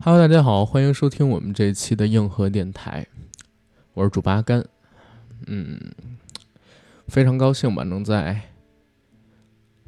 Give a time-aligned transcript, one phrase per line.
[0.00, 3.04] Hello，大家好，欢迎收听我们这一期的硬核电台，
[3.94, 4.64] 我是主八甘。
[5.48, 5.76] 嗯，
[7.08, 8.40] 非常高兴吧，能在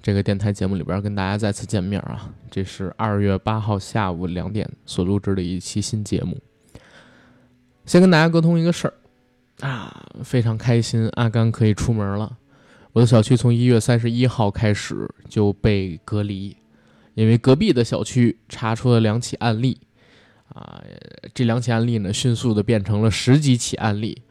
[0.03, 2.35] 这个电台节目里边跟大家再次见面啊！
[2.51, 6.37] 这是二月八号下午两点所录制的一期新节目。
[7.87, 8.95] 先跟大家沟通一个事儿
[9.61, 12.37] 啊，非常开心，阿甘可以出门了。
[12.93, 16.57] 我的小区从一月三十一号开始就被隔离，
[17.15, 19.81] 因为隔壁的小区查出了两起案例。
[20.55, 20.83] 啊，
[21.33, 24.23] 这两起案例呢，迅速的变成了十几起案例，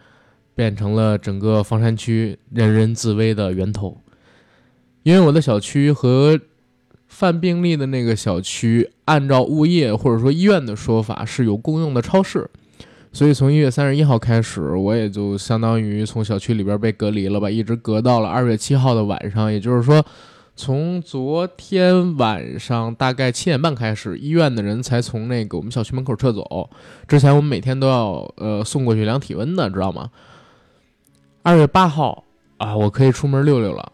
[0.54, 3.98] 变成了整个房山区人人自危的源头。
[5.04, 6.38] 因为我的小区和
[7.08, 12.50] 犯病例的那个小区，按照物业或者说医院的说法是有共用的超市，
[13.14, 20.06] 所以从一月三十一号开始，我也就相当于从小区里边被隔离了吧，一直隔到了二月七号的晚上，也就是说。
[20.60, 26.70] 从昨天晚上大概七点半开始，医院的人才从那个我们小区门口撤走。
[27.08, 30.12] 之前我们每天都要呃送过去量体温的，知道吗？
[31.44, 32.26] 二月八号
[32.58, 33.90] 啊，我可以出门溜溜了。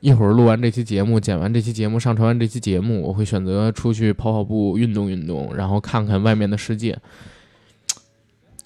[0.00, 6.98] 一会儿录完这期节目，剪完这期节目，上传完这期节目，我会选择出去跑跑步，运动运动，然后看看外面的世界。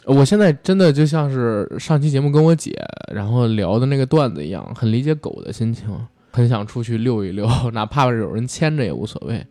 [0.07, 2.75] 我现在真的就像是上期节目跟我姐
[3.13, 5.95] 然后聊的那个段子一样，很理解狗的心情。
[6.35, 9.47] 很想出去溜一溜， 哪怕有人牵着也无所谓。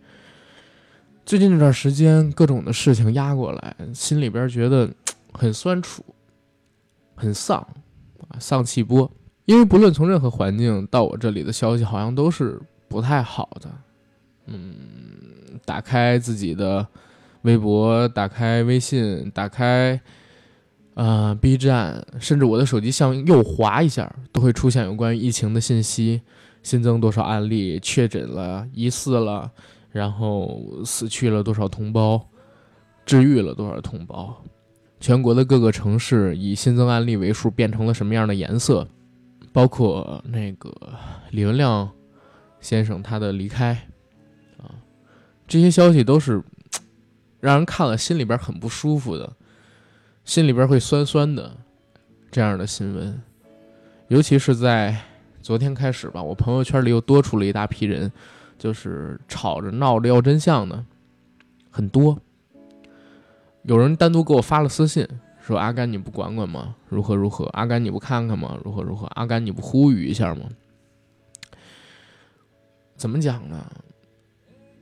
[1.26, 4.90] 最近这段时间，各种的事情压过来，心里边觉得
[5.32, 6.04] 很酸楚，
[7.16, 7.58] 很丧
[8.28, 9.10] 啊，丧气波。
[9.46, 13.72] 因为不论从任何环境到我这里的消息，好像都是不太好的。
[14.48, 14.76] 嗯，
[15.64, 16.86] 打开自己的
[17.44, 19.98] 微博，打开微信，打开
[20.96, 26.22] 啊 B 站，甚至我的手机向右滑一下，都会出现有关于疫情的信息。
[26.64, 27.80] 新增多少案例？
[27.80, 29.52] 确诊了、疑似了，
[29.92, 32.26] 然后死去了多少同胞？
[33.06, 34.42] 治愈了多少同胞？
[35.00, 38.88] 全国的各个城市以新增案例为数变成了什么样的颜色？
[39.52, 40.74] 包括那个
[41.32, 41.92] 李文亮
[42.62, 43.74] 先生他的离开
[44.58, 44.72] 啊，
[45.46, 46.42] 这些消息都是
[47.42, 49.34] 让人看了心里边很不舒服的，
[50.24, 51.58] 心里边会酸酸的
[52.32, 53.22] 这样的新闻，
[54.08, 54.98] 尤其是在。
[55.44, 58.10] 昨天开始吧，我朋友圈里又多出了一大批人，
[58.58, 60.86] 就是吵着闹着要真相的，
[61.70, 62.18] 很多。
[63.64, 65.06] 有人单独给我发了私信，
[65.42, 66.74] 说：“阿甘，你不管管吗？
[66.88, 67.44] 如何如何？
[67.48, 68.58] 阿甘，你不看看吗？
[68.64, 69.06] 如何如何？
[69.16, 70.50] 阿甘，你不呼吁一下吗？”
[72.96, 73.70] 怎么讲呢？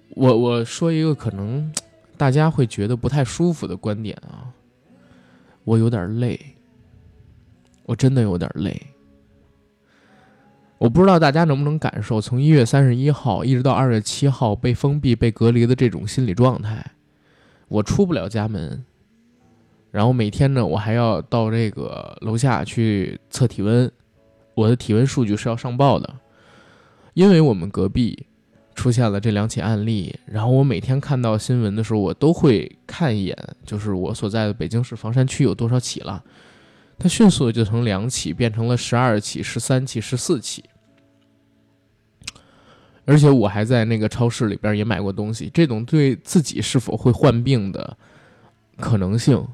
[0.10, 1.74] 我我说一个可能
[2.18, 4.54] 大家会觉得不太舒服的观点啊，
[5.64, 6.40] 我有点累，
[7.84, 8.80] 我真的有点累。
[10.82, 16.84] 我不知道大家能不能感受，从一月三十一号一直到二月七号被封闭、被隔离的这种心理状态。
[17.68, 18.84] 我出不了家门，
[19.92, 23.92] 然后每天呢，我还要到这个楼下去测体温，
[24.56, 26.16] 我的体温数据是要上报的。
[27.14, 28.26] 因为我们隔壁
[28.74, 36.24] 出现了这两起案例，然后我每天看到新闻的时候，我都会看一眼，就是我所在的北京市房山区有多少起了。
[36.98, 40.64] 它迅速的就从两起变成了十二起、十三起、十四起。
[43.12, 47.98] 而且我还在那个超市里边也买过东西，这种对自己是否会患病的
[48.78, 49.46] 可能性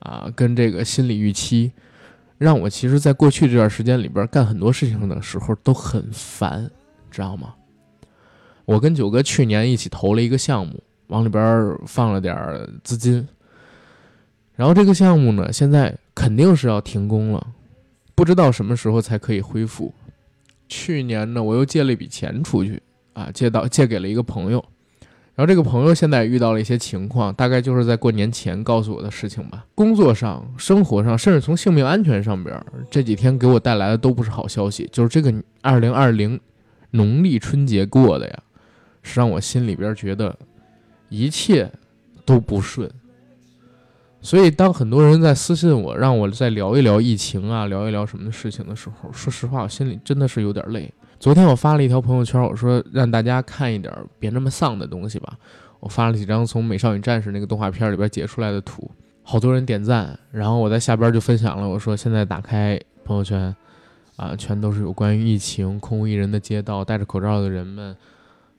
[0.00, 1.70] 啊，跟这个心理预期，
[2.38, 6.68] 让我其实，在过去这段时间里边干很多事情的时候都很烦，
[7.08, 7.54] 知道吗？
[8.64, 12.36] 我跟九哥去年一起投了一个项目，往里边放了点
[12.82, 13.24] 资金，
[14.56, 17.46] 然后这个项目呢，现在肯定是要停工了，
[18.16, 19.94] 不知道什么时候才可以恢复。
[20.66, 22.82] 去年呢，我又借了一笔钱出去。
[23.14, 24.62] 啊，借到借给了一个朋友，
[25.34, 29.64] 然后这个朋友现在遇到了一些情况，大概就是在过年前告诉我的事情吧。
[29.74, 34.88] 工作上、生活上，甚至从性命安全上边，这几天给我带来的都不是好消息。
[34.92, 35.32] 就是这个
[35.62, 36.38] 二零二零
[36.90, 38.38] 农历春节过的呀，
[39.02, 40.36] 是让我心里边觉得
[41.08, 41.70] 一切
[42.24, 42.90] 都不顺。
[44.20, 50.90] 所以，当很多人在私信我，让我再聊一聊疫情啊，聊一聊什么的事情的时候，说实话，我心里真的是有点累。
[51.24, 55.38] 昨天我发了一条朋友圈，我说让大家看一点别那么丧的东西吧。
[55.80, 58.90] 我发了几张从《美少女战士》那个动画片里边截出来的图，
[59.22, 60.18] 好多人点赞。
[60.30, 63.56] 然后我在下边就分享了，我说现在打开朋友圈，
[64.16, 67.96] 啊，全都是有关于疫情、空无一人的街道、戴着口罩的人们，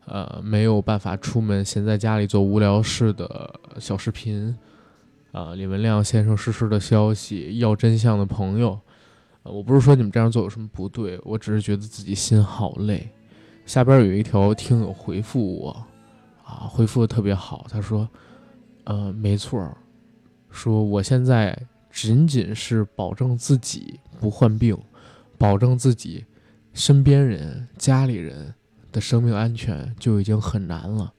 [0.07, 4.57] 呃，没有办法出门，闲在家里做无聊事的小视频，
[5.31, 8.79] 啊，李文亮先生逝世的消息，要真相的朋友。
[9.45, 13.07] 我不是说你们这样做有什么不对，我只是觉得自己心好累。
[13.65, 15.85] 下边有一条听友回复我，
[16.43, 18.07] 啊，回复的特别好，他说
[18.85, 19.71] ：“呃，没错，
[20.49, 21.57] 说我现在
[21.91, 24.77] 仅仅是保证自己不患病，
[25.37, 26.25] 保证自己
[26.73, 28.53] 身边人、家里人
[28.91, 31.13] 的生命安全就已经很难了。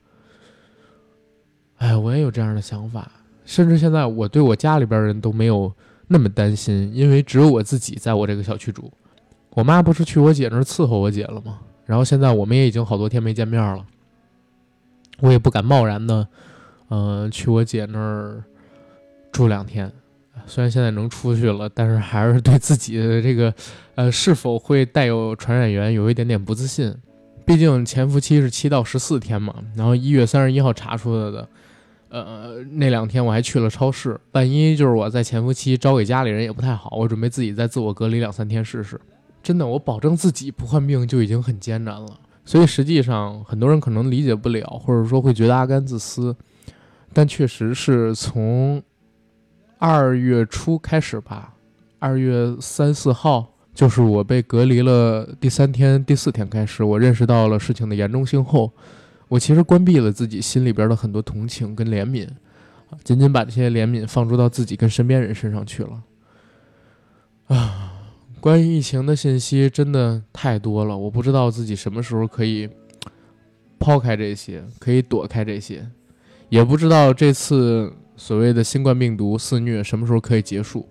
[1.79, 3.11] 哎，我也有这样的想法，
[3.45, 5.73] 甚至现在我对我家里边人都没有
[6.07, 8.93] 那么担心，因为只有我自己在我这个小区住。
[9.51, 11.59] 我妈不是去我姐那儿伺候我姐了吗？
[11.85, 13.85] 然后现在我们也已经好多天没见面了，
[15.21, 16.29] 我也不敢贸然的，
[16.91, 18.45] 嗯，去我姐那儿
[19.33, 19.91] 住两天。
[20.47, 23.55] 虽然现在能出去了，但是还是对自己的这个，
[23.95, 26.95] 呃，是否会带有传染源有一点点不自信。
[27.47, 31.49] 毕竟潜伏期是七到十四天嘛，然后一月三十一号查出来的。
[32.09, 39.01] 呃，那两天我还去了超市，万一就是我在潜伏期招给家里人也不太好，我准备自己再自我隔离两三天试试。
[39.43, 42.07] 真的，我保证自己不患病就已经很艰难了。
[42.45, 46.35] 所以实际上很多人可能理解不了，或者说会觉得阿甘自私，
[47.13, 48.81] 但确实是从
[49.79, 51.55] 二月初开始吧，
[51.99, 58.71] 二月三四号就是我被隔离了第三天、第四天开始，我认识到了事情的严重性后。
[59.29, 62.29] 我其实关闭了自己心里边的很多同情跟怜悯，
[63.03, 66.03] 仅仅把这些怜悯放逐到自己跟身边人身上去了。
[67.49, 67.93] 啊，
[68.41, 72.69] 关于疫情的信息真的太多了，我不知道自己什么时候可以
[73.79, 75.85] 抛开这些，可以躲开这些，
[76.49, 80.89] 也不知道这次所谓的新冠病毒肆虐什么时候可以结束。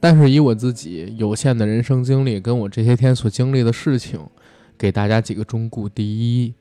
[0.00, 4.20] 但是以我自己有限的人生经历，跟我这些天所经历的事情，
[4.76, 6.52] 给大家几个忠告：第一。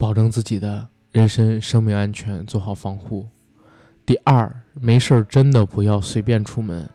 [0.00, 3.28] 保证自己的人身生命安全，做好防护。
[4.06, 6.88] 第二，没事儿真的不要随便出门，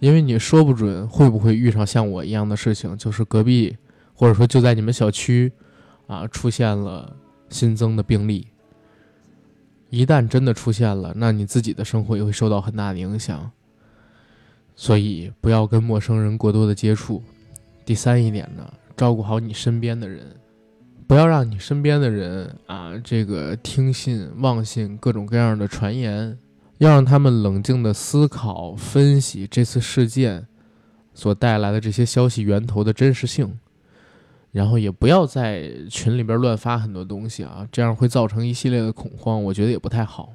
[0.00, 3.76] 因为你说不准会不会遇上像我一样的事情，就是隔壁
[4.14, 5.52] 或者说就在你们小区
[6.08, 7.16] 啊出现了
[7.50, 8.48] 新增的病例。
[9.88, 13.48] 一旦真的出现了，那你自己的生活也会受到很大的影响。
[14.74, 17.22] 所以不要跟陌生人过多的接触。
[17.84, 20.34] 第三一点呢，照顾好你身边的人。
[21.10, 26.38] 不要让你身边的人啊，这个听信、妄信各种各样的传言，
[26.78, 30.46] 要让他们冷静的思考、分析这次事件
[31.12, 33.58] 所带来的这些消息源头的真实性，
[34.52, 40.34] 然后也不要在群里边乱发很多东西啊，这样会造成一系列的恐慌，我觉得也不太好。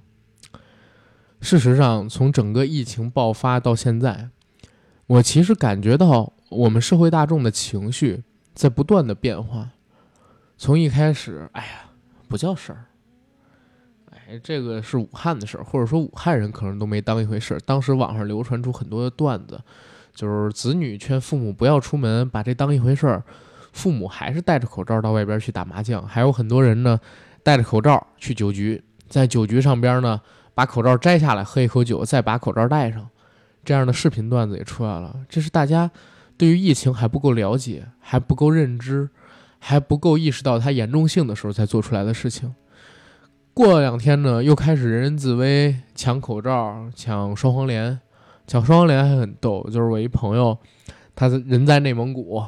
[1.39, 4.27] 事实上，从整个疫情爆发到现在，
[5.07, 9.69] 我其实感觉到我们社会大众的情绪在不断的变化。
[10.57, 11.90] 从一开始，哎呀，
[12.28, 12.86] 不叫事儿，
[14.12, 17.60] 哎，这个是武汉的事儿，或者说武汉人可能都没当一回事儿。
[17.66, 19.60] 当时网上流传出很多的段子，
[20.13, 23.24] 就是子女劝父母不要出门，把这当一回事儿，
[23.74, 26.07] 父母还是戴着口罩到外边去打麻将。
[26.07, 26.98] 还有很多人呢，
[27.44, 30.22] 戴着口罩去酒局，在酒局上边呢，
[30.54, 33.08] 把口罩摘下来喝一口酒，再把口罩戴上，
[33.66, 35.13] 这样的视频段子也出来了。
[35.28, 35.92] 这是大家
[36.38, 39.10] 对于疫情还不够了解，还不够认知。
[39.68, 42.54] 还不够意识到它严重性的时候才做出来的事情。
[43.52, 48.00] 过了两天呢，又开始人人自危，抢口罩、抢双黄连。
[48.46, 50.56] 抢双黄连还很逗，就是我一朋友，
[51.16, 52.44] 他人在内蒙古，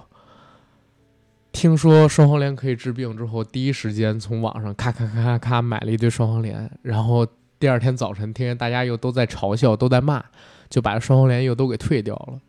[1.51, 7.25] 听说双黄连可以治病之后，第一时间从网上咔咔咔咔咔买了一堆双黄连，然后
[7.57, 10.23] 第二天早晨听见大家又都在嘲笑、都在骂，
[10.69, 12.39] 就把双黄连又都给退掉了。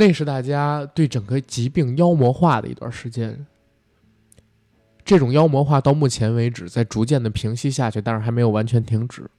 [0.00, 3.46] 那是大家对整个疾病妖魔化的一段时间，
[5.04, 9.30] 这种妖魔化到目前为止在逐渐的平息下去，但是还没有完全停止。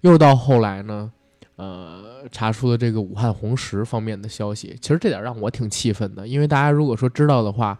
[0.00, 1.12] 又到后来呢，
[1.54, 7.78] 呃，查出了这个武汉红石方面的消息，其实这点让我挺气愤的，因为大家如果说知道的话，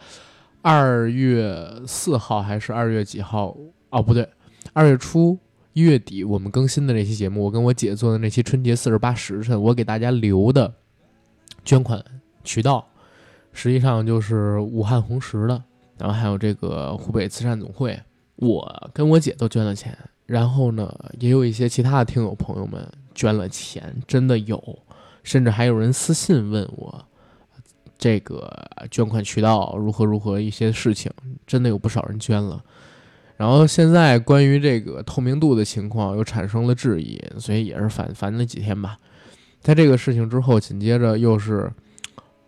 [0.63, 3.57] 二月四号还是二月几号？
[3.91, 4.29] 哦，不对，
[4.73, 5.37] 二月初
[5.73, 10.73] 一月底我们更新的那期节目，我跟我姐做的那期春节四十八时辰，我给大家留的。
[11.67, 12.03] 捐款
[12.45, 12.87] 渠道
[13.53, 15.63] 实际上就是武汉红石的，
[15.99, 17.99] 然后还有这个湖北慈善总会，
[18.37, 19.97] 我跟我姐都捐了钱，
[20.27, 24.79] 然后呢，也有一些其他的听友朋友们捐了钱，真的有，
[25.23, 27.05] 甚至还有人私信问我
[27.99, 31.11] 这个捐款渠道如何如何一些事情，
[31.47, 32.63] 真的有不少人捐了。
[33.39, 38.99] 然后现在关于这个透明度的情况又产生了质疑，所以也是烦烦了几天吧。
[39.67, 41.69] 在这个事情之后，紧接着又是，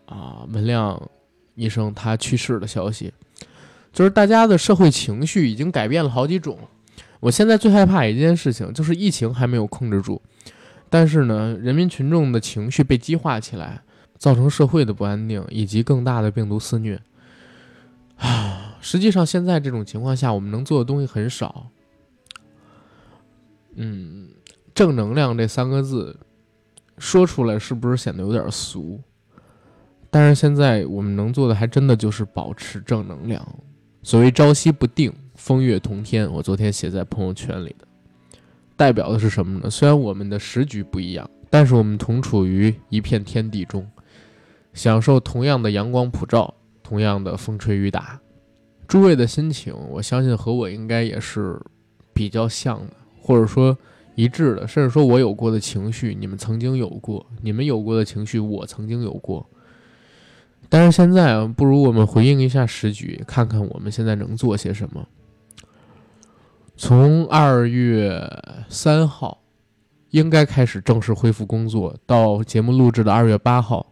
[0.06, 1.10] 啊，文亮
[1.56, 3.12] 医生他去世的消息，
[3.92, 6.56] 就是大家的社会情绪已经改变了好几种。
[7.18, 10.22] 我现在最害怕一件事情，就是疫情还没有控制住，
[10.88, 13.82] 但是呢，人民群众的情绪被激化起来，
[14.16, 17.02] 造成社会的不安定以及更大的病毒肆虐。
[18.18, 21.66] 啊，实际上现在这种情况下，我们能做的东西很少。
[23.74, 24.28] 嗯，
[24.72, 26.16] 正能量这三个字
[26.98, 29.00] 说出来是不是显得有点俗？
[30.10, 33.46] 但是现在我们能做的还真的就是保持正能量。
[34.02, 37.86] 所谓朝夕不定，风月同天，我昨天写在朋友圈里的，
[38.74, 39.68] 代表的是什么呢？
[39.68, 43.86] 虽然我们的时局不一样，但是我们同处于一片天地中，
[44.72, 48.18] 享受同样的阳光普照，同样的风吹雨打。
[48.86, 51.60] 诸位的心情，我相信和我应该也是
[52.14, 53.76] 比较像的，或者说
[54.18, 59.48] 一致的，甚至说我有过的情绪，你们曾经有过；你们有过的情绪，我曾经有过。
[60.68, 65.06] 但是现在，不如我们回应一下时局，看看我们现在能做些什么。
[66.76, 68.28] 从二月
[68.68, 69.38] 三号，
[70.10, 73.86] 应该开始正式恢复工作，到节目录制的二月八号，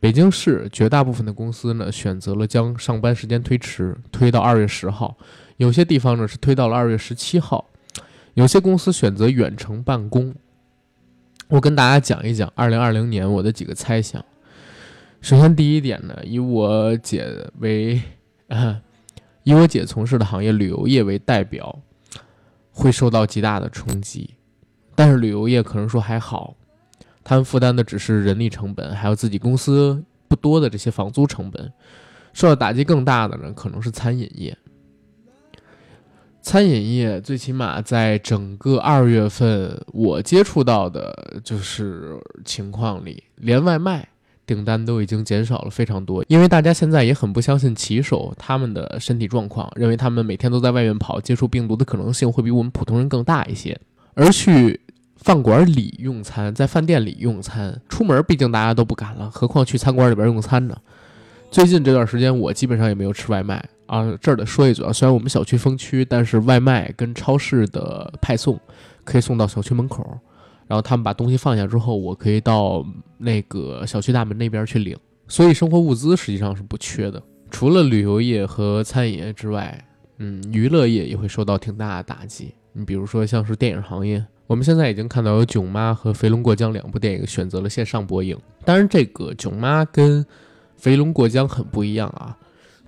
[0.00, 5.16] 北京市绝大部分的公司呢，选择了将上班时间推迟，推到二月十号；
[5.58, 7.69] 有些地方呢是推到了二月十七号；
[8.40, 10.34] 有些公司选择远程办公。
[11.48, 14.24] 我跟大家讲一讲二零二零年我的几个猜想。
[15.20, 17.28] 首先，第一点呢，以我姐
[17.58, 18.00] 为，
[19.42, 21.80] 以我姐从事的行业旅游业为代表，
[22.72, 24.30] 会受到极大的冲击。
[24.94, 26.56] 但是旅游业可能说还好，
[27.22, 31.70] 他们负担的只是人力成本，还有自己公司不多的这些房租成本。
[32.32, 34.56] 受到打击更大的呢，可能是餐饮业。
[36.42, 44.08] 餐饮业最起码在整个二月份，我接触到的就是情况里，连外卖。
[44.46, 53.80] 订单都已经减少了非常多，因为大家现在也很不相信骑手他们的身体状况，认为他们每天都在外面跑，接触病毒的可能性会比我们普通人更大一些。
[54.14, 54.80] 而去
[55.18, 60.76] 饭馆里用餐，在饭店里用餐，出门毕竟大家都不敢了，何况去餐馆里边用餐呢？
[61.52, 64.16] 最近这段时间，我基本上也没有吃外卖啊。
[64.20, 68.58] 这儿得说一嘴啊，虽然我们小区封区，但是外卖跟超市的派送
[69.04, 70.06] 可以送到小区门口。
[70.66, 72.86] 然后他们把东西放下之后，我可以到
[73.18, 77.20] 那个小区大门那边去领，所以生活物资实际上是不缺的。
[77.50, 79.84] 除了旅游业和餐饮业之外，
[80.18, 82.54] 嗯，娱乐业也会受到挺大的打击。
[82.72, 88.38] 你比如说像是电影行业，我们现在已经看到有《囧妈》和《肥龙过江》两部电影选择了线上播映。
[88.64, 90.24] 当然，这个《囧妈》跟
[90.76, 92.36] 《肥龙过江》很不一样啊，《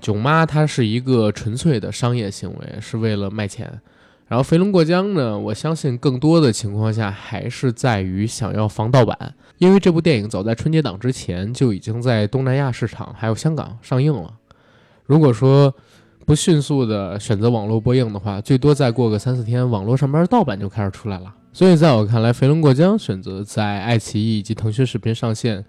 [0.03, 3.81] 囧妈》它是一个纯粹的商业行为，是为了卖钱。
[4.27, 5.39] 然后飞龙过江呢？
[5.39, 14.33] 我相信更多的情况下还是在于想要防盗版，因为这部电影早在春节档之前就已经在东南亚市场还有香港上映了。
[15.05, 15.75] 如果说
[16.25, 21.35] 不迅速的选择网络播映的话，最多再过个三四天，网络上边盗版就开始出来了。
[21.53, 25.63] 所以在我看来，飞龙过江选择在爱奇艺以及腾讯视频上线，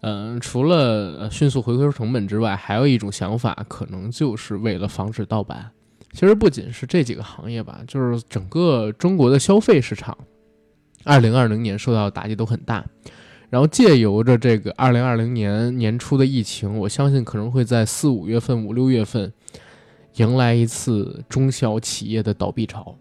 [0.00, 5.70] 嗯，除了迅速回收成本之外，还有一种想法，可能就是为了防止盗版。
[6.12, 10.16] 其实不仅是这几个行业吧，就是整个中国的消费市场，
[11.04, 12.84] 二零二零年受到打击都很大。
[13.48, 19.32] 然后借由着这个二零二零年年初的疫情，我相信可能会在四五月份、五六月份
[20.16, 22.96] 迎来一次中小企业的倒闭潮。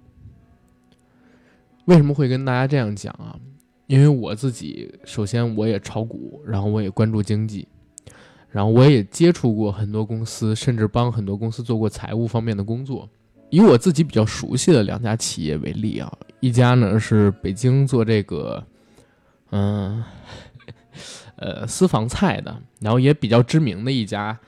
[1.85, 3.35] 为什么会跟大家这样讲啊？
[3.87, 7.67] 因为我自己首先我也炒股，然后我也关注经济。
[8.49, 13.09] 然后我也接触过很多公司，甚至帮很多公司做过财务方面的工作。
[13.49, 18.65] 以我自己比较熟悉的两家企业为例啊，一家呢是北京做这个，
[19.51, 20.03] 嗯，
[21.35, 24.39] 呃私房菜的，然后也比较知名的一家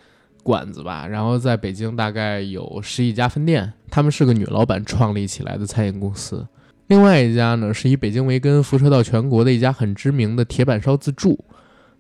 [0.42, 1.06] 馆子吧。
[1.06, 6.48] 然后在北京大概有十几家分店，他们是个女老板创立起来的餐饮公司。
[6.88, 11.38] 另外一家呢是以北京为根，辐射到全国的一家很知名的铁板烧自助，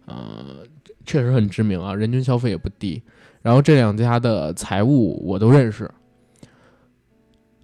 [0.05, 0.65] 呃。
[1.09, 3.01] 确实很知名啊，人均消费也不低。
[3.41, 5.89] 然后这两家的财务我都认识。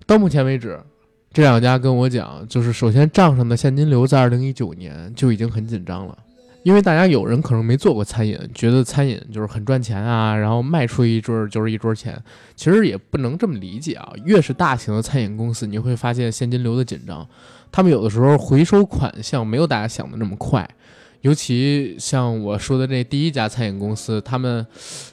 [0.06, 0.80] 到目前为止，
[1.34, 6.18] 这两家跟我讲，就是首先账上的现金流在二零一九年就已经很紧张了，
[6.64, 12.18] 因为大家有人可能没做过餐饮，觉得餐饮就是很赚钱啊，然后卖出一桌就是一桌钱。
[12.56, 17.28] 其实也不能这么理解啊，越是大型的餐饮公司，你会发现现金流的紧张，
[17.70, 20.68] 他们有的时候回收款项没有大家想的那么快。
[21.20, 24.66] 尤其像我说的这第一家餐饮公司，他们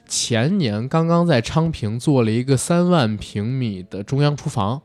[0.07, 4.81] 前年刚刚在昌平做了一个三万平米的中央厨房，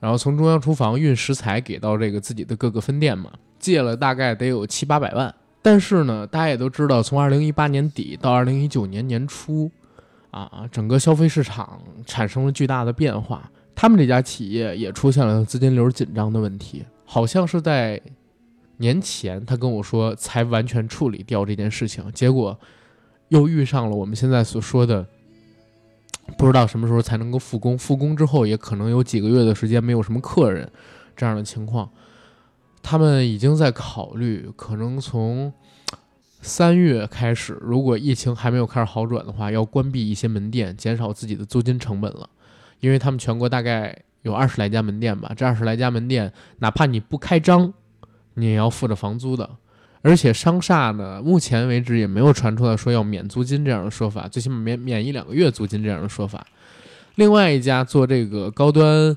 [0.00, 5.34] 然后从中央厨房运食材给到这个自己的各个分店嘛，借了大概得有七八百万。
[5.62, 9.70] 但是呢，大家也都知道，从二零一八年底到二零一九年年初，
[10.30, 18.00] 啊，整个消费市场产生了巨大的变化，他们这家企业也出现了资金流紧张的问题，好像是在。
[18.80, 22.56] 年前他跟我说才完全处理掉这件事情，结果
[23.26, 25.04] 又遇上了我们现在所说的
[26.36, 30.70] 不知道什么时候才能够复工，复工之后也可能有几个月的时间没有什么客人
[31.16, 31.90] 这样的情况。
[32.82, 35.52] 他们已经在考虑，可能从
[36.40, 42.28] 三月开始，如果疫情还没有开始好转的话，要关闭一些门店，减少自己的租金成本了。
[42.80, 47.72] 因为他们全国大概有二十来家门店吧，这二十来家门店，哪怕你不开张，
[48.34, 49.50] 你也要付着房租的。
[50.00, 56.46] 而且商厦呢，目前为止也没有传出来说要免租金这样的说法，最起码免免一两个月租金这样的说法。
[57.16, 59.16] 另外一家做这个高端，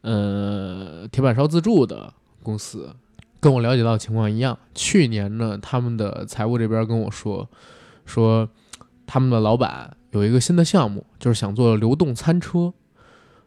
[0.00, 2.10] 呃，铁板烧自助的
[2.42, 2.94] 公司，
[3.40, 7.48] 跟我了解到的情况一样，去年呢，他们的财务这边跟我说，
[8.04, 8.48] 说
[9.06, 12.72] 他们的老板有一个新的项目，就是想做流动餐车。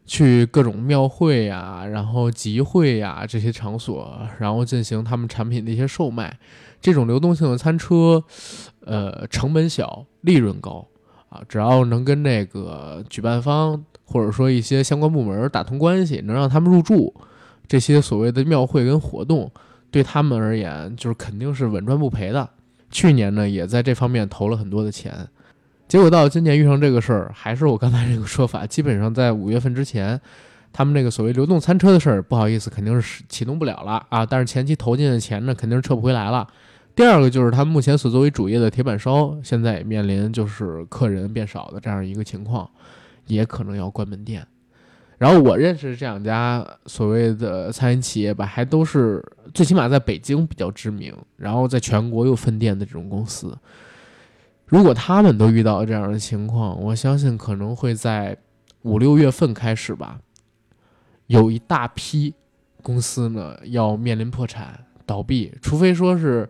[0.08, 6.38] 去各种庙会呀，然后集会呀这些场所，然后进行他们产品的一些售卖。
[6.80, 8.24] 这种流动性的餐车，
[8.82, 10.88] 呃，成本小，利润高
[11.30, 11.42] 啊。
[11.50, 17.12] 只要能跟那个举办方或者说一些相关部门打通关系，能让他们入驻
[17.68, 19.52] 这些所谓的庙会跟活动，
[19.92, 22.50] 对他们而言就是肯定是稳赚不赔的。
[22.92, 25.14] 去年呢，也在这方面投了很多的钱。
[25.88, 30.20] 结果到今年遇上这个事儿，还是我刚才这个说法，基本上在五月份之前，
[30.74, 34.26] 他们那个所谓流动餐车的事儿，不好意思，肯定是启动不了了啊。
[34.26, 36.48] 但是前期投进的钱呢，肯定是撤不回来了。
[36.96, 42.70] 第二个就是他目前所作为主业的铁板烧，现在也面临就是客人变少的这样一个情况，
[43.28, 44.48] 也可能要关门店。
[45.18, 53.58] 然后我认识这两家所谓的餐饮企业吧，还都是最起码在北京比较知名，然后在全国有分店的这种公司。
[54.66, 58.36] 如果他们都遇到这样的情况，我相信可能会在
[58.82, 60.20] 五六月份开始吧，
[61.28, 62.34] 有一大批
[62.82, 66.50] 公司呢要面临破产倒闭，除非说是，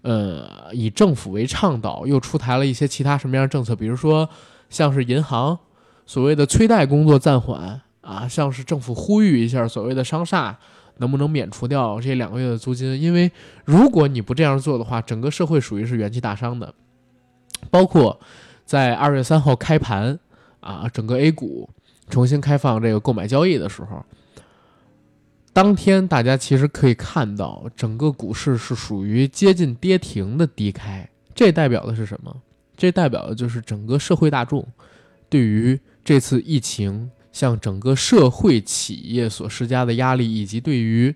[0.00, 4.28] 呃，以政府为倡导，又出台了一些其他什么样的政策，比如说
[4.68, 5.58] 像是银行
[6.04, 10.58] 所谓的催贷工作暂缓啊，像是政府呼吁一下所谓的商厦
[10.98, 13.32] 能不能免除掉这两个月的租金，因为
[13.64, 16.74] 如果你不这样做的话，整个社会属于是元气大伤的。
[17.70, 18.20] 包括
[18.66, 20.18] 在二月三号开盘
[20.60, 21.70] 啊，整个 A 股
[22.10, 24.04] 重新开放这个购买交易的时候，
[25.52, 31.08] 当天大家其实可以看到，整个股市是属于接近跌停的低开。
[31.34, 32.34] 这代表的是什么？
[32.76, 34.66] 这代表的就是整个社会大众
[35.28, 41.12] 对于这次疫情向整个社会企业所施加的压力，以及对于。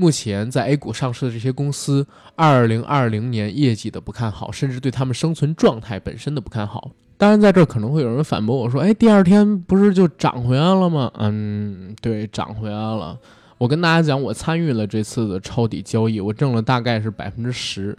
[0.00, 6.92] 目前在 A 股上市的这些公司，二零二零年业绩的不看好，甚至对他们生存状态本身的不看好。
[7.16, 13.18] 当然，在这可能会有人反驳我说：“哎，第二天不是就涨回来了吗？”嗯，对，涨回来了。
[13.58, 17.98] 我跟大家讲，我参与了这次的抄底交易，我挣了大概是百分之十。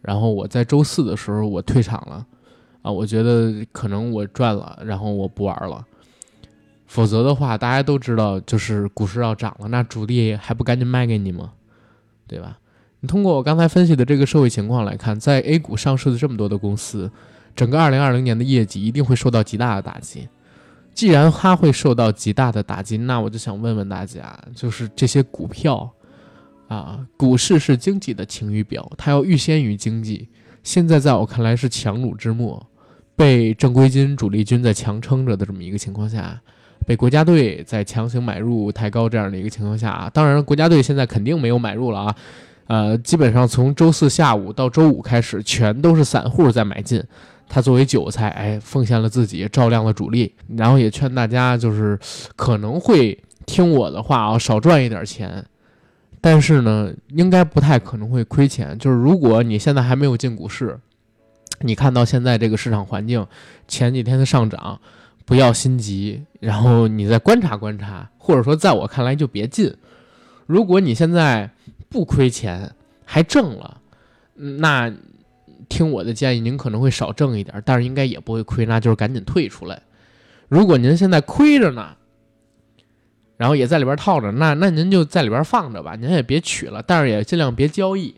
[0.00, 2.24] 然后我在周四的时候我退场了，
[2.82, 5.84] 啊，我觉得可能我赚了，然后我不玩了。
[6.92, 11.54] 否则的话，大家都知道，就是股市要涨了，那主力还不赶紧卖给你吗？
[12.26, 12.58] 对吧？
[13.00, 17.10] 你通过我刚才分析的这个社会情况来看，在 A 股上市的这么多的公司，
[17.56, 20.28] 整个2020年的业绩一定会受到极大的打击。
[20.92, 25.90] 既然它会受到极大的打击，那我就想问问大家，就是这些股票
[26.68, 30.28] 啊，股市是经济的晴雨表，它要预先于经济。
[30.62, 32.66] 现在在我看来是强弩之末，
[33.16, 36.38] 被正规军主力军在强撑着的这么一个情况下。
[36.84, 42.16] 被国家队在强行买入抬高这样的一个情况下啊，当然国家队现在肯定没有买入了啊，
[42.66, 47.02] 呃，基本上从周四下午到周五开始，全都是散户在买进，
[47.48, 51.98] 他作为韭菜，哎，奉献了自己，照亮了主力，然后也劝大家就是
[52.34, 53.16] 可能会
[53.46, 55.44] 听我的话啊，少赚一点钱，
[56.20, 60.78] 但是呢，应该不太可能会亏钱，就是如果你现在还没有进股市，
[61.60, 63.24] 你看到现在这个市场环境，
[63.68, 64.80] 前几天的上涨。
[65.24, 69.74] 不要心急，然后你再观察观察，或者说，在我看来就别进。
[70.46, 71.50] 如果你现在
[71.88, 72.70] 不亏钱，
[73.04, 73.80] 还挣了，
[74.34, 74.92] 那
[75.68, 79.80] 听我的建议，您可能会少挣一点，但是应该也不会亏，那就是赶紧退出来。
[80.48, 81.96] 如果您现在亏着呢，
[83.36, 88.14] 然后也在里边套着，那那您就在里边放着吧，您也别取了，但是也尽量别交易。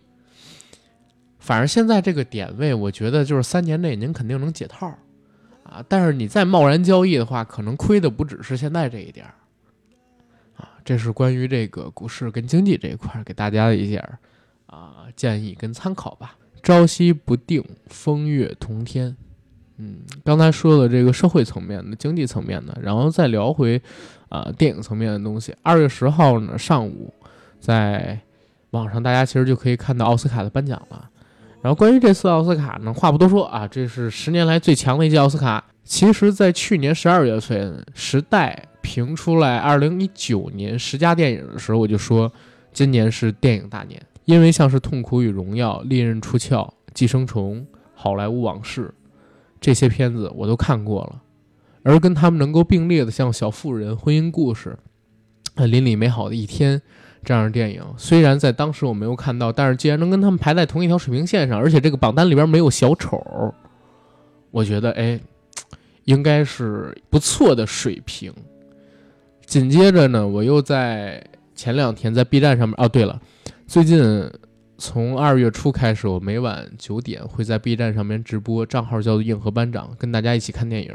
[1.39, 4.93] 反正现在这个点位，我觉得就是三年内您肯定能解套。
[5.75, 5.85] 啊！
[5.89, 9.35] 但是你再贸然交易的话，可能亏的不只是现在这一点儿
[10.57, 10.79] 啊。
[10.85, 14.19] 这是关于这个股市跟经济这一块给大家的一点儿
[14.67, 16.37] 啊建议跟参考吧。
[16.63, 19.17] 朝夕不定，风月同天。
[19.77, 23.83] 嗯，刚才说了这个社会层面的、经济层面的，然后再聊回
[24.29, 25.55] 啊电影层面的东西。
[25.63, 27.13] 二月十号呢上午，
[27.59, 28.21] 在
[28.71, 31.11] 网上大家其实就可以看到奥斯卡的颁奖了。
[31.65, 35.65] 然后关于这次奥斯卡呢，话不多说啊，这是十年来最强的一届奥斯卡。
[35.83, 42.31] 其实，在去年十二月份，《时代》评出来二零一九年十佳电影的时候，我就说，
[42.75, 46.57] 今年是电影大年，因为像是《痛苦与荣耀》《利刃出鞘》
[46.93, 47.57] 《寄生虫》
[47.95, 48.83] 《好莱坞往事》
[49.59, 51.23] 这些片子我都看过了，
[51.83, 54.79] 而跟他们能够并列的，像《小妇人》《婚姻故事》
[55.67, 56.79] 《邻里美好的一天》
[57.25, 63.21] 这样的电影，虽然在当时我没有看到，但是既然能跟他们排在同一条水平线上，而且这个榜单里边没有小丑，
[64.51, 65.19] 我觉得哎，
[66.05, 68.33] 应该是不错的水平。
[69.47, 73.21] 紧接着呢，我又在前两天在 B 站上面哦，对了，
[73.67, 74.31] 最近。
[74.77, 80.93] 从二月初开始，我每晚九点会在 B 站上面直播，账号叫做硬核班长，跟大家一起看电影。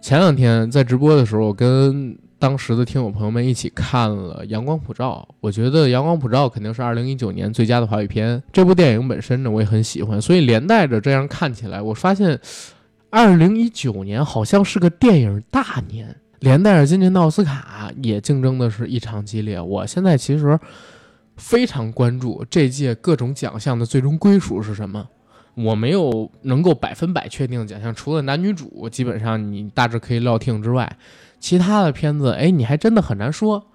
[0.00, 8.42] 前两天在直播的时候，我跟当时的听友朋友们一起看了《阳光普照》，我觉得《阳光普照》肯定是二零一九年最佳的华语片。
[8.52, 12.38] 这部电影本身呢，我也很喜欢，所以连带着这样看起来，我发现
[13.10, 19.60] 二零一九年好像是个电影大年，连带着今年的奥斯卡也竞争的是异常激烈。
[19.60, 20.58] 我现在其实。
[21.40, 25.08] 非常关注这届各种奖项的最终归属是什么？
[25.54, 30.96] 我没有能够百分百确定的奖项，除了男女主，基本上你大致可以料听之外，
[31.38, 33.66] 其他的片子，哎，你还真的很难说。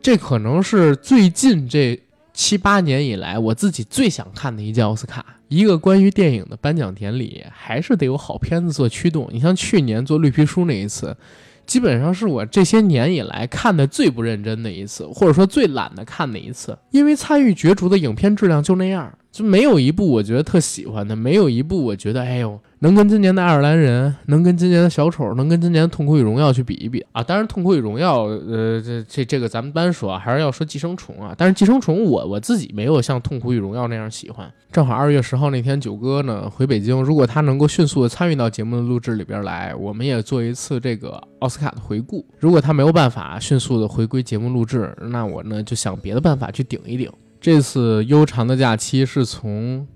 [0.00, 2.00] 这可能是最近这
[2.32, 5.24] 七八年以来我自己最想看的一届奥斯卡。
[5.48, 9.28] 一个关于电影的颁奖典礼，还是得有好片子做驱动。
[9.30, 11.16] 你像去年做绿皮书那一次。
[11.64, 19.16] 基本上是我这些年以来看的最不认真的一次，或者说最懒得看的一次，因为参与角逐的影片质量就那样。
[19.30, 27.22] 就没有一部我觉得特喜欢的，没有一部我觉得哎呦能跟今年的爱尔兰人，能跟今年的小丑，能跟今年的痛苦与荣耀去比一比啊！
[27.22, 31.32] 当然痛苦与荣耀，呃，这这这个咱们单说，还是要说寄生虫啊。
[31.38, 34.52] 但是寄生虫我我自己没有像痛苦与荣耀那样喜欢。
[34.72, 42.26] 正好二月十号那天九哥呢回北京，如果他能够迅速的参与到节目的录制里边来，我们也做一次这个奥斯卡的回顾。
[42.40, 47.08] 如果他没有办法迅速的回归节目录制，那我呢就想别的办法去顶一顶。
[47.40, 49.86] 这次悠长的假期是从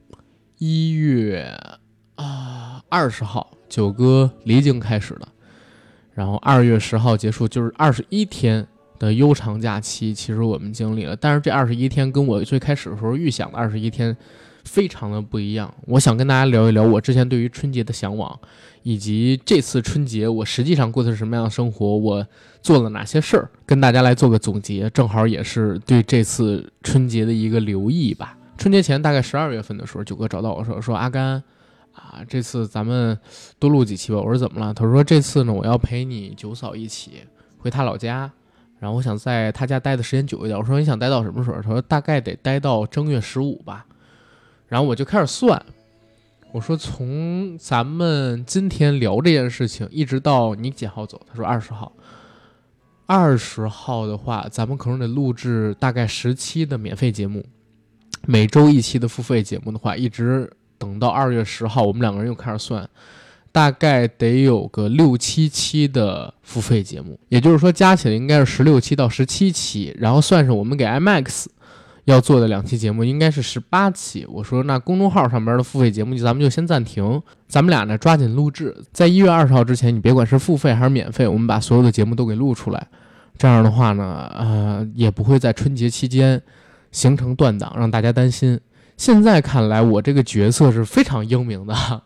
[0.59, 1.53] 一月
[2.88, 5.29] 二十号九哥离京开始的，
[6.14, 8.66] 然后二月十号结束，就是二十一天
[8.99, 10.14] 的悠长假期。
[10.14, 14.16] 其实我们经历了，但是这二十一天跟我最开始的时候预想的二十一天
[14.64, 15.72] 非常的不一样。
[15.87, 18.38] 我想跟大家聊一聊我之前对于春节的向往。
[18.83, 21.96] 以及这次春节我实际上过的是什么样的生活？
[21.96, 22.25] 我
[22.62, 23.51] 做了哪些事儿？
[23.66, 28.38] 跟大家来做个总结，正好也是对这次春节的一个留意吧。
[28.57, 31.42] 春节前大概十二月份的时候，九哥找到我说：“说阿甘，
[31.96, 33.18] 啊，这次咱们
[33.59, 37.24] 多录几期吧。”我说：“怎么了？”他说：“这次呢，我要陪你九嫂一起
[37.59, 38.30] 回他老家，
[38.78, 43.87] 然后我想在他家待的时间久一点。”我说：“你想待到什么时候？”他说：“大概得待到正月十五吧。”
[44.68, 45.61] 然后我就开始算。
[46.52, 51.20] 我说从咱们今天聊这件事情，一直到你几号走？
[51.28, 51.92] 他说二十号。
[53.09, 57.44] 二十号的话，咱们可能得录制大概十期的免费节目，
[58.26, 62.88] 每周一期的付费节目的话，一直等到二月十号，我们两个人又开始算，
[63.52, 71.46] 大概得有个六七期的付费节目，也就是说加起来应该是十六期到十七期，然后算上我们给 IMAX。
[72.06, 74.24] 要做的两期节目应该是十八期。
[74.30, 82.86] 我说那公众号上边的付费节目就咱们就先暂停，咱们俩呢抓紧录制，在一月二十号之前，你别管是付费还是免费，我们把所有的节目都给录出来。
[83.36, 86.40] 这样的话呢，呃，也不会在春节期间
[86.92, 88.60] 形成断档，让大家担心。
[88.96, 91.74] 现在看来，我这个角色是非常英明的。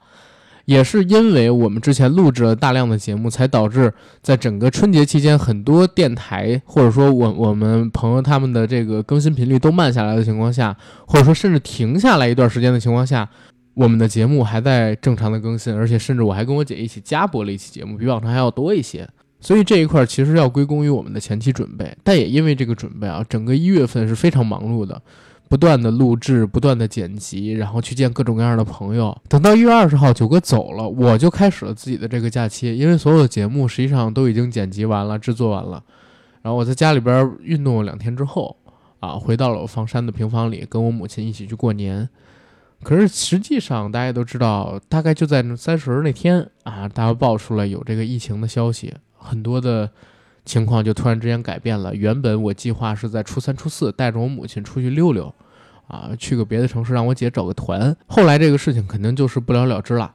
[0.66, 10.76] 也是因为我们之前录制了大量的节目，才导致在整个春节期间，很多电台或者说我我们朋友他们的这个更新频率都慢下来的情况下，
[11.08, 13.28] 或者说甚至停下来一段时间的情况下，
[13.74, 19.08] 我们的节目还在正常的更新，而且甚至我还跟我姐一起加播了一期节目，比往常还要多一些。
[19.40, 25.02] 所以这一块其实要归功于我们的前期准备，但也因为这个准备啊，整个一月份是非常忙碌的。
[25.50, 29.14] 不断的录制，不断的剪辑，然后去见各种各样的朋友。
[29.28, 32.78] 等到一月二十号九哥走了，我就开始了自己的这个假期。
[32.78, 35.82] 因为所有的节目实际上都已经剪辑完了，制作完了。
[36.42, 38.56] 然后我在家里边运动了两天之后，
[39.00, 42.08] 啊，回到了我房山的平房里，跟我母亲一起去过年。
[42.84, 49.90] 可是实际上大家都知道，大概就在三十那天啊，大家爆出来有这个疫情的消息，很多的。
[50.50, 51.94] 情况就突然之间改变了。
[51.94, 55.32] 原本我计划是在初三、初四带着我母亲出去溜溜，
[55.86, 57.96] 啊，去个别的城市让我姐找个团。
[58.08, 60.12] 后来这个事情肯定就是不了了之了。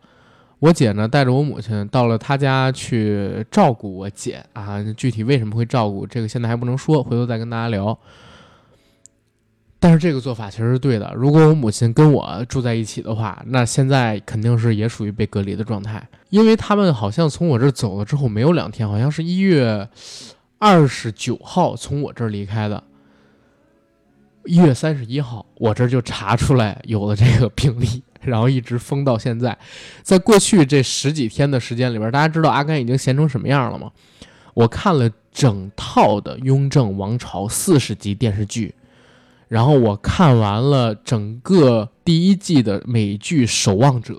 [0.59, 7.97] 我姐呢带着我母亲到了她家去照顾我姐啊，具体为什么会照顾这个现在还不能说，回头再跟大家聊。
[9.79, 11.13] 但是这个做法其实是对的。
[11.15, 19.87] 如果我母亲跟我住在一起的话，那现在肯定是也属于被隔离的状态，因为他们好像从我这儿走了之后没有两天，好像是一月
[20.57, 22.83] 二十九号从我这儿离开的。
[24.45, 29.57] 一月三十一号，我这就查出来有了这个病例，然后一直封到现在。
[30.03, 33.91] 在过去这十几天的时间里边，大家知道阿甘已经闲成什么样了吗？
[34.53, 38.73] 我看了整套的《雍正王朝》四十集电视剧，
[39.47, 44.13] 然后我看完了整个第一季的美剧《守望者》，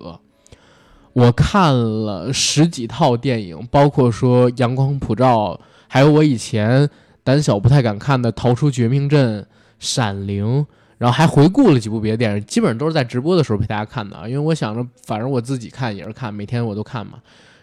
[1.13, 5.55] 我看了十几套电影，包括说《阳光普照》，
[5.89, 6.89] 还有我以前
[7.25, 9.43] 胆小不太敢看的《逃出绝命镇》。
[9.79, 10.65] 闪灵，
[10.97, 14.17] 然后还回顾了几部别的电影，基本上都是在直播的时候陪大家看的。
[14.27, 17.19] 因为我想着，反正我自己看也是看，每天我都看嘛。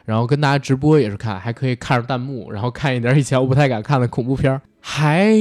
[0.06, 4.62] 然后跟大家直播也是看，还可以看着弹幕，然后看一点以前我不太敢看的恐怖片。
[4.80, 5.34] 还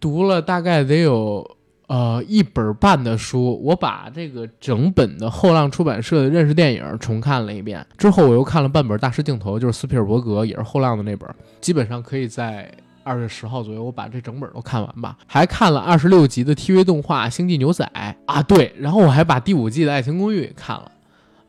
[0.00, 1.46] 读了大概得有
[1.94, 7.86] 呃一本半的书，我把这个整本的后浪出版社的认识电影重看了一遍。
[7.96, 11.28] 之后我又看了半本《大师镜头》，就是斯皮尔伯格也是后浪的那本，
[11.60, 12.68] 基本上可以在。
[13.06, 15.18] 二月十号左右，我把这整本都看完吧。
[15.26, 17.84] 还看了二十六集的 TV 动画《星际牛仔》
[18.24, 20.90] 啊，对，然后我还把第五季的《爱情公寓》看了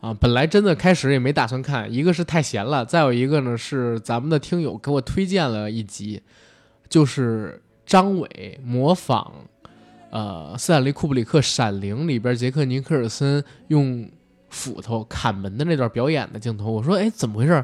[0.01, 0.13] 啊。
[0.19, 6.21] 本来真的开始也没打算看，一个是太闲了，再有一个呢是咱们的听友给我推荐了一集，
[6.89, 9.31] 就是张伟模仿
[10.09, 14.09] 呃斯坦利库布里克《闪灵》里边杰克尼克尔森用
[14.49, 16.71] 斧头砍门的那段表演的镜头。
[16.71, 17.63] 我说，哎，怎么回事？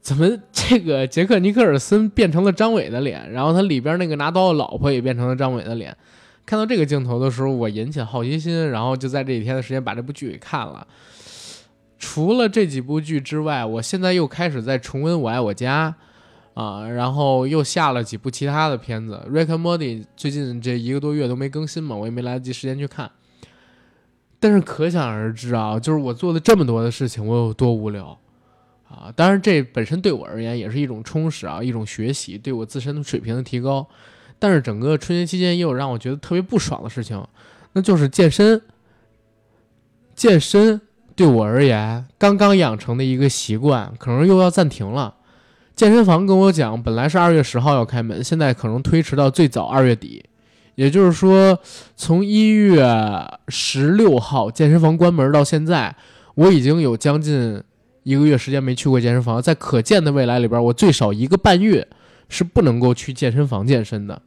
[0.00, 5.96] 怎么这个杰克尼克尔森变成了张伟的脸，然后他里边那个拿刀的老婆也变成了张伟的脸？
[6.44, 10.86] 看到这个镜头的时候，我引起了好奇心，然后就在这几天的时间把这部剧给看了。
[11.98, 15.90] 除了这几部剧之外，我现在又开始在重温《我爱我家》
[16.56, 19.22] 啊，然后又下了几部其他的片子。
[19.30, 23.10] 《Rick and Morty》最近这一个多月都没更新嘛，我也没来得及时间去看。
[24.40, 28.18] 但是可想而知啊，就是我做了这么多的事情，我有多无聊。
[28.88, 33.86] 啊，当然这本身对我而言也是一种充实啊，一种学习，对我自身的水平的提高。
[34.38, 37.22] 但是整个春节期间也有让我觉得特别不爽的事情，
[37.74, 38.62] 那就是健身。
[40.14, 40.80] 健身
[41.14, 45.15] 对我而言，刚刚养成的一个习惯，可能又要暂停了。
[45.76, 50.24] 健身房跟我讲，本来是二月十号要开门，现在可能推迟到最早二月底。
[50.74, 51.58] 也就是说，
[51.94, 52.82] 从一月
[53.48, 55.94] 十六号健身房关门到现在，
[56.34, 57.62] 我已经有将近。
[58.04, 61.84] 一个月时间没去过健身房，在可见的未来里边，我最少一个半月
[62.28, 64.22] 是不能够去健身房健身的。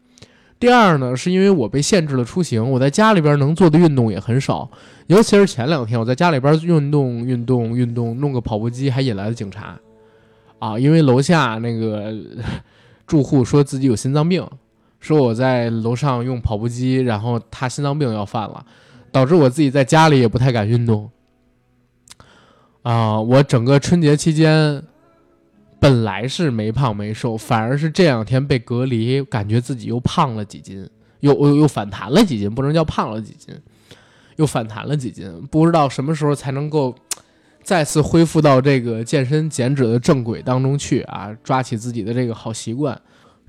[0.60, 4.70] 第二呢，是因为我被限制了出行，我在家里边能做的运动也很少，
[5.08, 9.80] 尤其是前两天我在家里边运动运动运动，弄个跑步机还引来了警察
[10.60, 10.78] 啊！
[10.78, 12.14] 因为楼下那个
[13.08, 14.46] 住户说自己有心脏病，
[15.00, 18.66] 说我在楼上用跑步机，然后他心脏病要犯了，
[19.12, 21.10] 导致我自己在家里也不太敢运动。
[22.84, 24.84] 啊，我整个春节期间
[25.80, 30.90] 本来是没胖没瘦，反而是这两天被隔离，感觉自己又胖了几斤，
[31.22, 33.56] 又又又反弹了几斤，不能叫胖了几斤，
[34.36, 36.94] 又反弹了几斤，不知道什么时候才能够
[37.70, 41.30] 再次恢复到这个健身减脂的正轨当中去啊！
[41.44, 43.00] 抓起自己的这个好习惯，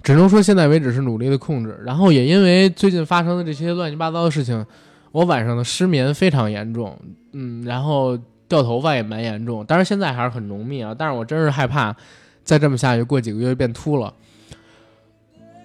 [0.02, 1.80] 只能说现在为止是努力的控制。
[1.87, 4.66] 然后也因为最近发生的这些乱七八糟的事情，
[5.12, 6.98] 我晚上的失眠非常严重，
[7.33, 8.18] 嗯，然后。
[8.50, 10.92] 掉头发也蛮严重，但是现在还是很浓密啊。
[10.92, 11.94] 但是我真是害怕，
[12.42, 14.12] 再这么下去，过几个月变秃了。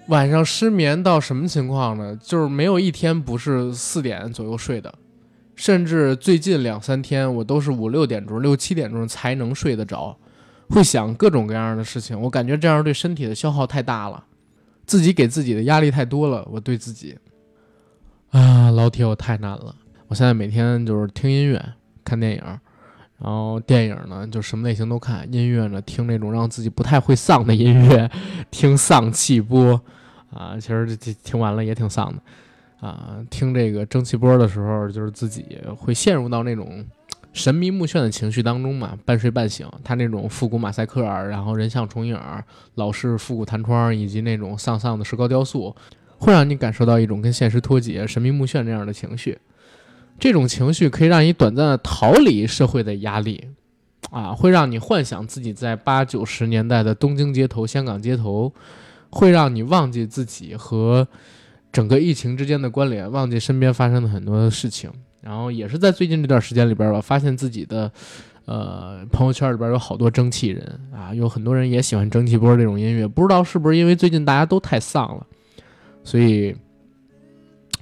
[0.06, 2.16] 晚上失眠到什么情况呢？
[2.22, 4.94] 就是没有一天不是四点左右睡的，
[5.56, 10.16] 甚至最近两三天我都是五六点钟、六七点钟才能睡得着，
[10.68, 12.18] 会想各种各样的事情。
[12.20, 14.22] 我感觉这样对身体的消耗太大了，
[14.84, 16.46] 自己给自己的压力太多了。
[16.52, 17.18] 我对自己，
[18.30, 19.74] 啊，老铁，我太难了。
[20.06, 21.60] 我现在每天就是听音乐、
[22.04, 22.42] 看电影。
[23.18, 28.10] 然后电影呢，就什么类型都看；音乐呢，听那种让自己不太会丧的音乐，
[28.50, 29.80] 听丧气波，
[30.30, 32.20] 啊，其实这听完了也挺丧的，
[32.86, 35.44] 啊，听这个蒸汽波的时候，就是自己
[35.76, 36.86] 会陷入到那种
[37.32, 39.68] 神迷目眩的情绪当中嘛，半睡半醒。
[39.82, 42.16] 他那种复古马赛克，然后人像重影，
[42.76, 45.74] 老式复古弹窗，以及那种丧丧的石膏雕塑，
[46.18, 49.36] 会让你感受到一种跟现实脱节、神迷目眩这样的情绪。
[50.16, 53.48] 这种情绪可以让你短暂的逃离社会的压力，
[54.10, 58.52] 啊，会让你幻想自己在八九十年代的东京街头、香港街头，
[59.10, 61.08] 会让你忘记自己和
[61.72, 64.90] 整个疫情之间的关联，忘记身边发生的很多的事情。
[65.20, 67.90] 然后也是在最近这段时间里边吧，发现自己的
[68.44, 75.26] 呃朋友圈里边有好多蒸汽人啊，有很多人也喜欢蒸汽波这种音乐，不知道是不是因为最近大家都太丧了，
[76.04, 76.54] 所以。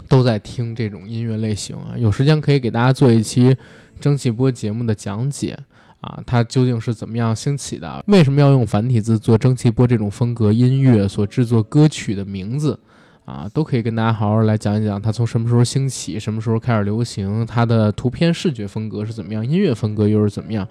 [0.06, 3.56] 都在听这种音乐类型啊，有时间可以给大家做一期
[3.98, 5.58] 蒸汽波节目的讲解
[6.02, 8.04] 啊，它究竟是怎么样兴起的？
[8.06, 12.78] 为什么要用繁体字做蒸汽波这种风格音乐所制作歌曲的名字
[13.24, 20.68] 啊，都可以跟大家好好来讲一讲它从什么时候兴起，什么时候开始流行，它的图片视觉风格是怎么样，音乐风格又是怎么样。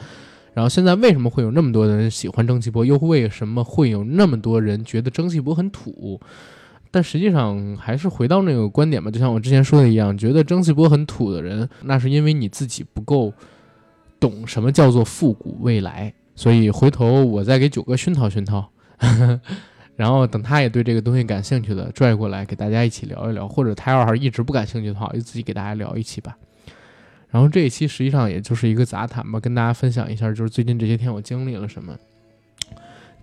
[0.53, 6.21] 然后现在为什么会有那么多人喜欢蒸汽波，又为什么会有那么多人觉得蒸汽波很土？
[6.91, 13.33] 但实际上还是回到那个观点吧，就像我之前说的一样，觉得蒸汽波很土的人，那是因为你自己不够
[14.19, 16.13] 懂什么叫做复古未来。
[16.35, 18.69] 所以回头我再给九哥熏陶熏陶，
[19.95, 26.37] 然后等他也对这个东西感兴趣的拽过来给大家一起聊一聊，或者他要是一直不感兴趣的话，就自己给大家聊一期吧。
[27.29, 31.95] 然后这一期实际上也就是一个杂谈吧，跟大家分享一下，就是最近这些天我经历了什么，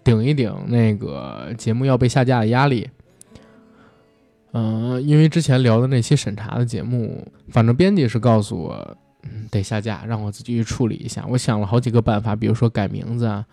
[0.03, 2.89] 顶一顶那个节目要被下架的压力。
[4.53, 8.97] 嗯，因为之前聊的那期审查的节目，反正编辑是告诉我。
[9.23, 11.27] 嗯，得下架，让我自己去处理一下。
[11.29, 13.45] 我想了好几个办法，比如说改名字啊，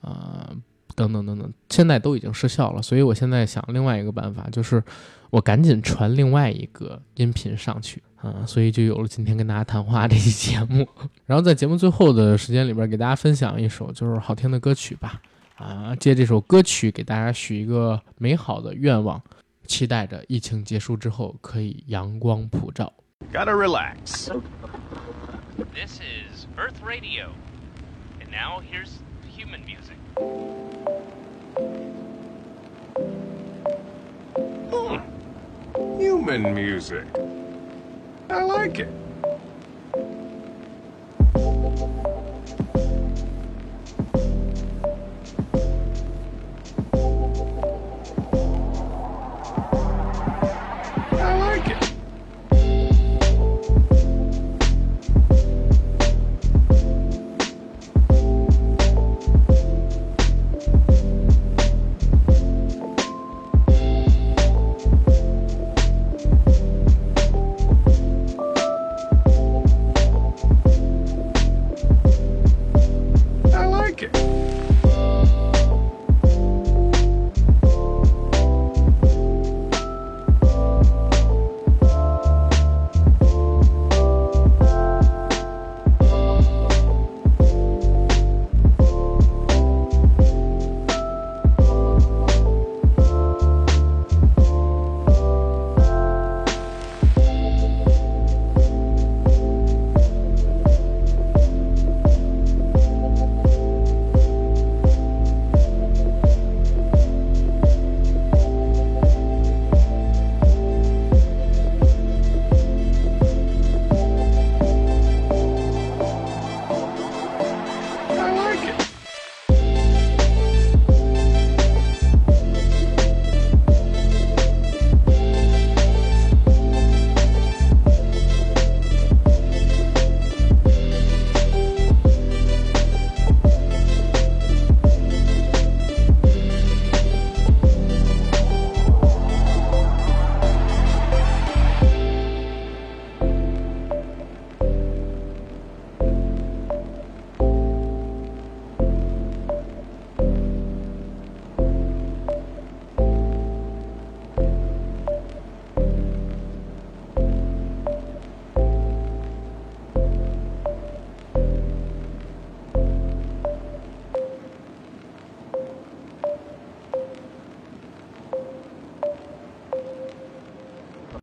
[0.00, 0.50] 呃，
[0.94, 2.80] 等等等等，现在都已经失效了。
[2.80, 4.82] 所以我现在想另外一个办法，就是
[5.30, 10.86] 我赶紧传另外一个音频上去啊，所以就有了今天跟大家谈话这期节目。
[11.26, 15.20] 然后在节目最后的时间里边，给大家分享一首就是好听的歌曲吧。
[15.56, 19.20] 啊，借这首歌曲给大家许一个美好的愿望，
[19.66, 22.92] 期待着疫情结束之后可以阳光普照。
[23.32, 24.28] Gotta relax.
[25.72, 27.30] This is Earth Radio.
[28.20, 28.90] And now here's.
[34.70, 34.98] Hmm.
[35.98, 37.06] Human music.
[38.30, 39.04] I like it.